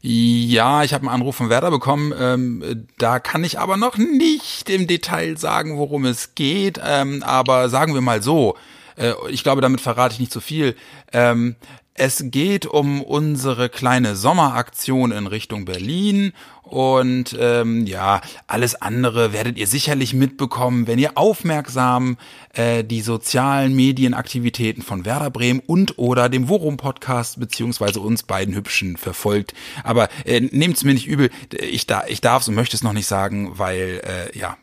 Ja, 0.00 0.82
ich 0.82 0.94
habe 0.94 1.02
einen 1.02 1.14
Anruf 1.14 1.36
von 1.36 1.48
Werder 1.48 1.70
bekommen. 1.70 2.12
Ähm, 2.18 2.86
da 2.98 3.20
kann 3.20 3.44
ich 3.44 3.58
aber 3.58 3.76
noch 3.76 3.96
nicht 3.96 4.68
im 4.68 4.86
Detail 4.86 5.36
sagen, 5.36 5.78
worum 5.78 6.04
es 6.04 6.34
geht. 6.34 6.80
Ähm, 6.84 7.22
aber 7.22 7.68
sagen 7.68 7.94
wir 7.94 8.00
mal 8.00 8.22
so, 8.22 8.56
äh, 8.96 9.12
ich 9.30 9.42
glaube, 9.42 9.60
damit 9.60 9.80
verrate 9.80 10.14
ich 10.14 10.20
nicht 10.20 10.32
zu 10.32 10.40
so 10.40 10.44
viel. 10.44 10.76
Ähm, 11.12 11.56
es 11.94 12.24
geht 12.26 12.66
um 12.66 13.02
unsere 13.02 13.68
kleine 13.68 14.16
Sommeraktion 14.16 15.12
in 15.12 15.26
Richtung 15.26 15.66
Berlin 15.66 16.32
und 16.62 17.36
ähm, 17.38 17.86
ja, 17.86 18.22
alles 18.46 18.80
andere 18.80 19.34
werdet 19.34 19.58
ihr 19.58 19.66
sicherlich 19.66 20.14
mitbekommen, 20.14 20.86
wenn 20.86 20.98
ihr 20.98 21.18
aufmerksam 21.18 22.16
äh, 22.54 22.82
die 22.82 23.02
sozialen 23.02 23.74
Medienaktivitäten 23.74 24.82
von 24.82 25.04
Werder 25.04 25.30
Bremen 25.30 25.60
und 25.60 25.98
oder 25.98 26.30
dem 26.30 26.48
Worum 26.48 26.78
Podcast 26.78 27.38
beziehungsweise 27.38 28.00
uns 28.00 28.22
beiden 28.22 28.54
Hübschen 28.54 28.96
verfolgt. 28.96 29.52
Aber 29.84 30.08
äh, 30.24 30.40
nehmt's 30.40 30.84
mir 30.84 30.94
nicht 30.94 31.06
übel, 31.06 31.30
ich, 31.52 31.86
da, 31.86 32.04
ich 32.06 32.22
darf 32.22 32.48
und 32.48 32.54
möchte 32.54 32.74
es 32.74 32.82
noch 32.82 32.94
nicht 32.94 33.06
sagen, 33.06 33.58
weil 33.58 34.00
äh, 34.04 34.38
ja, 34.38 34.56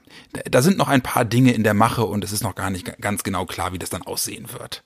da 0.50 0.62
sind 0.62 0.78
noch 0.78 0.88
ein 0.88 1.02
paar 1.02 1.26
Dinge 1.26 1.54
in 1.54 1.64
der 1.64 1.74
Mache 1.74 2.06
und 2.06 2.24
es 2.24 2.32
ist 2.32 2.44
noch 2.44 2.56
gar 2.56 2.70
nicht 2.70 3.00
ganz 3.02 3.24
genau 3.24 3.46
klar, 3.46 3.74
wie 3.74 3.80
das 3.80 3.90
dann 3.90 4.02
aussehen 4.02 4.48
wird. 4.52 4.84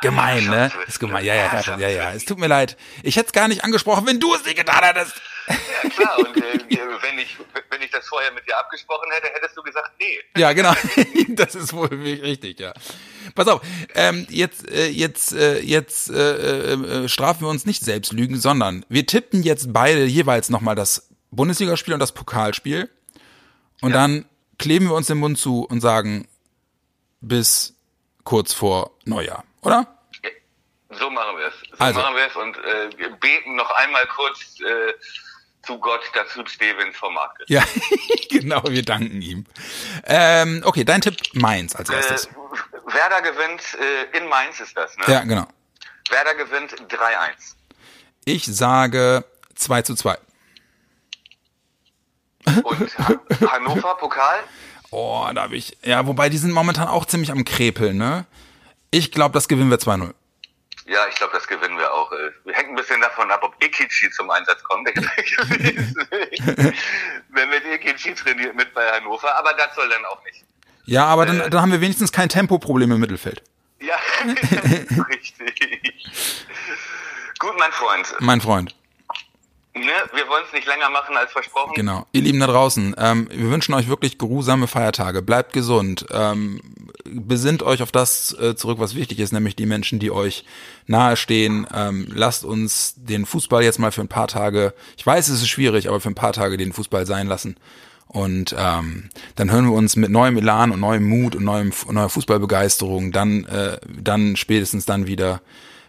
Gemein, 0.00 0.44
ne? 0.44 0.70
Ist 0.86 1.00
gemein. 1.00 1.24
Ja, 1.24 1.34
ja, 1.34 1.60
ja, 1.60 1.78
ja, 1.78 1.88
ja. 1.88 2.12
Es 2.12 2.24
tut 2.24 2.38
mir 2.38 2.46
leid. 2.46 2.76
Ich 3.02 3.16
hätte 3.16 3.26
es 3.26 3.32
gar 3.32 3.48
nicht 3.48 3.64
angesprochen, 3.64 4.06
wenn 4.06 4.20
du 4.20 4.34
es 4.34 4.44
nicht 4.44 4.56
getan 4.56 4.82
hättest. 4.84 5.14
Ja, 5.48 5.90
klar. 5.90 6.18
Und 6.18 6.36
äh, 6.36 6.58
wenn, 7.02 7.18
ich, 7.18 7.36
wenn 7.70 7.82
ich 7.82 7.90
das 7.90 8.06
vorher 8.06 8.32
mit 8.32 8.46
dir 8.46 8.58
abgesprochen 8.58 9.10
hätte, 9.12 9.32
hättest 9.34 9.56
du 9.56 9.62
gesagt, 9.62 9.90
nee. 9.98 10.40
Ja, 10.40 10.52
genau. 10.52 10.72
das 11.28 11.54
ist 11.54 11.72
wohl 11.72 11.88
richtig, 11.88 12.60
ja. 12.60 12.72
Pass 13.34 13.48
auf, 13.48 13.60
ähm, 13.94 14.26
jetzt, 14.30 14.70
äh, 14.70 14.88
jetzt, 14.88 15.32
äh, 15.32 15.60
jetzt 15.60 16.10
äh, 16.10 16.72
äh, 16.72 17.08
strafen 17.08 17.42
wir 17.42 17.48
uns 17.48 17.66
nicht 17.66 17.82
selbst 17.82 18.12
lügen, 18.12 18.38
sondern 18.38 18.84
wir 18.88 19.06
tippen 19.06 19.42
jetzt 19.42 19.72
beide 19.72 20.04
jeweils 20.04 20.48
nochmal 20.48 20.74
das 20.74 21.08
Bundesligaspiel 21.30 21.94
und 21.94 22.00
das 22.00 22.12
Pokalspiel. 22.12 22.88
Und 23.80 23.90
ja. 23.90 23.96
dann 23.96 24.24
kleben 24.58 24.86
wir 24.86 24.94
uns 24.94 25.06
den 25.08 25.18
Mund 25.18 25.38
zu 25.38 25.64
und 25.64 25.80
sagen 25.80 26.26
bis 27.20 27.74
kurz 28.24 28.52
vor 28.52 28.92
Neujahr 29.04 29.44
oder? 29.62 29.86
So 30.90 31.10
machen 31.10 31.36
wir 31.36 31.46
es. 31.46 31.54
So 31.70 31.84
also. 31.84 32.00
machen 32.00 32.16
wir 32.16 32.26
es 32.26 32.36
und 32.36 32.56
äh, 32.56 32.98
wir 32.98 33.10
beten 33.10 33.56
noch 33.56 33.70
einmal 33.72 34.06
kurz 34.06 34.58
äh, 34.60 34.94
zu 35.62 35.78
Gott, 35.78 36.00
dass 36.14 36.34
Hugh 36.34 36.48
Stevens 36.48 36.96
vom 36.96 37.12
Markt 37.14 37.42
ist. 37.42 37.50
Ja, 37.50 37.62
genau, 38.30 38.62
wir 38.66 38.82
danken 38.82 39.20
ihm. 39.20 39.44
Ähm, 40.06 40.62
okay, 40.64 40.84
dein 40.84 41.02
Tipp 41.02 41.16
Mainz 41.34 41.76
als 41.76 41.90
erstes. 41.90 42.26
Äh, 42.26 42.30
Werder 42.86 43.20
gewinnt, 43.20 43.62
äh, 43.74 44.16
in 44.16 44.28
Mainz 44.28 44.60
ist 44.60 44.76
das, 44.76 44.96
ne? 44.96 45.04
Ja, 45.08 45.20
genau. 45.24 45.46
Werder 46.08 46.34
gewinnt 46.34 46.72
3-1. 46.72 47.54
Ich 48.24 48.46
sage 48.46 49.24
2 49.56 49.82
zu 49.82 49.94
2. 49.94 50.16
Und 52.62 52.98
Hannover, 53.50 53.94
Pokal? 53.96 54.40
Oh, 54.90 55.28
da 55.34 55.42
habe 55.42 55.54
ich, 55.54 55.76
ja, 55.82 56.06
wobei 56.06 56.30
die 56.30 56.38
sind 56.38 56.50
momentan 56.50 56.88
auch 56.88 57.04
ziemlich 57.04 57.30
am 57.30 57.44
Krepeln, 57.44 57.98
ne? 57.98 58.24
Ich 58.90 59.12
glaube, 59.12 59.34
das 59.34 59.48
gewinnen 59.48 59.70
wir 59.70 59.78
2-0. 59.78 60.14
Ja, 60.86 61.06
ich 61.08 61.16
glaube, 61.16 61.34
das 61.34 61.46
gewinnen 61.46 61.76
wir 61.76 61.92
auch. 61.92 62.10
Wir 62.44 62.54
hängen 62.54 62.70
ein 62.70 62.76
bisschen 62.76 63.00
davon 63.00 63.30
ab, 63.30 63.42
ob 63.42 63.54
Ikichi 63.62 64.10
zum 64.10 64.30
Einsatz 64.30 64.62
kommt. 64.64 64.88
Wenn 67.28 67.50
mit 67.50 67.62
Ikichi 67.66 68.14
trainiert 68.14 68.54
mit 68.56 68.72
bei 68.72 68.90
Hannover, 68.92 69.36
aber 69.38 69.52
das 69.52 69.74
soll 69.74 69.88
dann 69.90 70.06
auch 70.06 70.24
nicht. 70.24 70.44
Ja, 70.86 71.04
aber 71.04 71.26
dann, 71.26 71.40
äh, 71.40 71.50
dann 71.50 71.60
haben 71.60 71.72
wir 71.72 71.82
wenigstens 71.82 72.10
kein 72.10 72.30
Tempoproblem 72.30 72.90
im 72.92 73.00
Mittelfeld. 73.00 73.42
Ja, 73.80 73.96
richtig. 75.10 75.94
Gut, 77.38 77.52
mein 77.58 77.72
Freund. 77.72 78.14
Mein 78.20 78.40
Freund. 78.40 78.74
Ne, 79.78 79.92
wir 80.12 80.28
wollen 80.28 80.44
es 80.46 80.52
nicht 80.52 80.66
länger 80.66 80.90
machen 80.90 81.16
als 81.16 81.32
versprochen. 81.32 81.72
Genau. 81.74 82.06
Ihr 82.12 82.22
Lieben 82.22 82.40
da 82.40 82.46
draußen, 82.46 82.94
ähm, 82.98 83.28
wir 83.30 83.50
wünschen 83.50 83.74
euch 83.74 83.88
wirklich 83.88 84.18
geruhsame 84.18 84.66
Feiertage. 84.66 85.22
Bleibt 85.22 85.52
gesund. 85.52 86.06
Ähm, 86.10 86.60
besinnt 87.04 87.62
euch 87.62 87.82
auf 87.82 87.92
das 87.92 88.36
äh, 88.38 88.54
zurück, 88.56 88.78
was 88.80 88.94
wichtig 88.94 89.18
ist, 89.20 89.32
nämlich 89.32 89.56
die 89.56 89.66
Menschen, 89.66 89.98
die 89.98 90.10
euch 90.10 90.44
nahestehen. 90.86 91.66
Ähm, 91.74 92.08
lasst 92.12 92.44
uns 92.44 92.94
den 92.96 93.26
Fußball 93.26 93.62
jetzt 93.62 93.78
mal 93.78 93.92
für 93.92 94.00
ein 94.00 94.08
paar 94.08 94.28
Tage, 94.28 94.74
ich 94.96 95.06
weiß, 95.06 95.28
es 95.28 95.42
ist 95.42 95.48
schwierig, 95.48 95.88
aber 95.88 96.00
für 96.00 96.10
ein 96.10 96.14
paar 96.14 96.32
Tage 96.32 96.56
den 96.56 96.72
Fußball 96.72 97.06
sein 97.06 97.26
lassen. 97.26 97.56
Und 98.08 98.54
ähm, 98.58 99.10
dann 99.36 99.50
hören 99.50 99.66
wir 99.66 99.72
uns 99.72 99.94
mit 99.96 100.10
neuem 100.10 100.38
Elan 100.38 100.70
und 100.70 100.80
neuem 100.80 101.06
Mut 101.06 101.36
und 101.36 101.44
neuem, 101.44 101.72
neuer 101.90 102.08
Fußballbegeisterung 102.08 103.12
dann, 103.12 103.44
äh, 103.44 103.78
dann 103.86 104.36
spätestens 104.36 104.86
dann 104.86 105.06
wieder, 105.06 105.42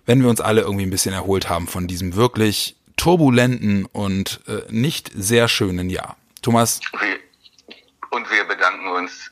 wenn 0.05 0.21
wir 0.21 0.29
uns 0.29 0.41
alle 0.41 0.61
irgendwie 0.61 0.85
ein 0.85 0.89
bisschen 0.89 1.13
erholt 1.13 1.49
haben 1.49 1.67
von 1.67 1.87
diesem 1.87 2.15
wirklich 2.15 2.75
turbulenten 2.99 3.85
und 3.85 4.41
äh, 4.47 4.61
nicht 4.69 5.09
sehr 5.15 5.47
schönen 5.47 5.89
Jahr. 5.89 6.17
Thomas? 6.41 6.81
Und 8.11 8.29
wir 8.29 8.43
bedanken 8.43 8.87
uns 8.89 9.31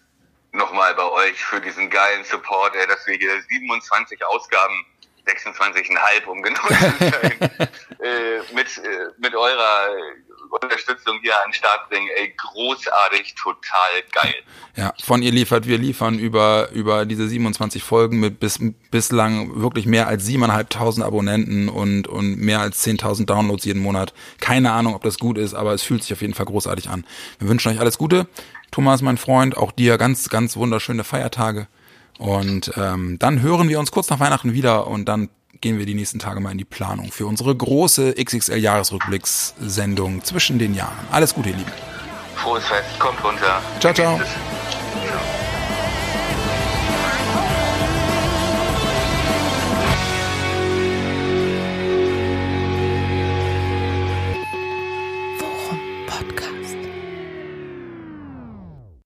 nochmal 0.53 0.95
bei 0.95 1.03
euch 1.03 1.43
für 1.43 1.59
diesen 1.59 1.89
geilen 1.89 2.23
Support, 2.23 2.75
ey, 2.75 2.87
dass 2.87 3.05
wir 3.05 3.15
hier 3.15 3.41
27 3.49 4.25
Ausgaben 4.25 4.85
26,5 5.25 6.25
um 6.27 6.41
genau 6.41 6.61
zu 6.61 6.73
sein, 6.73 7.31
äh, 8.01 8.55
mit, 8.55 8.77
äh, 8.77 9.07
mit 9.17 9.35
eurer 9.35 9.89
Unterstützung 10.49 11.19
hier 11.21 11.35
an 11.35 11.49
den 11.49 11.53
Start 11.53 11.89
bringen. 11.89 12.07
Ey, 12.15 12.33
großartig, 12.37 13.35
total 13.35 13.89
geil. 14.11 14.35
Ja, 14.75 14.93
von 15.03 15.21
ihr 15.21 15.31
liefert, 15.31 15.67
wir 15.67 15.77
liefern 15.77 16.19
über, 16.19 16.69
über 16.71 17.05
diese 17.05 17.27
27 17.27 17.83
Folgen 17.83 18.19
mit 18.19 18.39
bis, 18.39 18.59
bislang 18.91 19.61
wirklich 19.61 19.85
mehr 19.85 20.07
als 20.07 20.27
7.500 20.27 21.03
Abonnenten 21.03 21.69
und, 21.69 22.07
und 22.07 22.37
mehr 22.37 22.59
als 22.59 22.85
10.000 22.85 23.25
Downloads 23.25 23.65
jeden 23.65 23.81
Monat. 23.81 24.13
Keine 24.39 24.71
Ahnung, 24.71 24.95
ob 24.95 25.03
das 25.03 25.19
gut 25.19 25.37
ist, 25.37 25.53
aber 25.53 25.73
es 25.73 25.83
fühlt 25.83 26.03
sich 26.03 26.13
auf 26.13 26.21
jeden 26.21 26.33
Fall 26.33 26.45
großartig 26.45 26.89
an. 26.89 27.05
Wir 27.39 27.49
wünschen 27.49 27.71
euch 27.71 27.79
alles 27.79 27.97
Gute. 27.97 28.27
Thomas, 28.71 29.01
mein 29.01 29.17
Freund, 29.17 29.57
auch 29.57 29.71
dir 29.71 29.97
ganz, 29.97 30.29
ganz 30.29 30.57
wunderschöne 30.57 31.03
Feiertage. 31.03 31.67
Und 32.17 32.71
ähm, 32.75 33.17
dann 33.19 33.41
hören 33.41 33.69
wir 33.69 33.79
uns 33.79 33.91
kurz 33.91 34.09
nach 34.09 34.19
Weihnachten 34.19 34.53
wieder 34.53 34.87
und 34.87 35.05
dann 35.05 35.29
gehen 35.61 35.79
wir 35.79 35.85
die 35.85 35.93
nächsten 35.93 36.19
Tage 36.19 36.39
mal 36.39 36.51
in 36.51 36.57
die 36.57 36.65
Planung 36.65 37.11
für 37.11 37.25
unsere 37.25 37.55
große 37.55 38.13
XXL-Jahresrückblickssendung 38.13 40.23
zwischen 40.23 40.59
den 40.59 40.73
Jahren. 40.73 41.07
Alles 41.11 41.33
Gute, 41.33 41.49
ihr 41.49 41.57
Lieben. 41.57 41.71
Frohes 42.35 42.65
Fest, 42.65 42.99
kommt 42.99 43.23
runter. 43.23 43.61
Ciao, 43.79 43.93
ciao. 43.93 44.19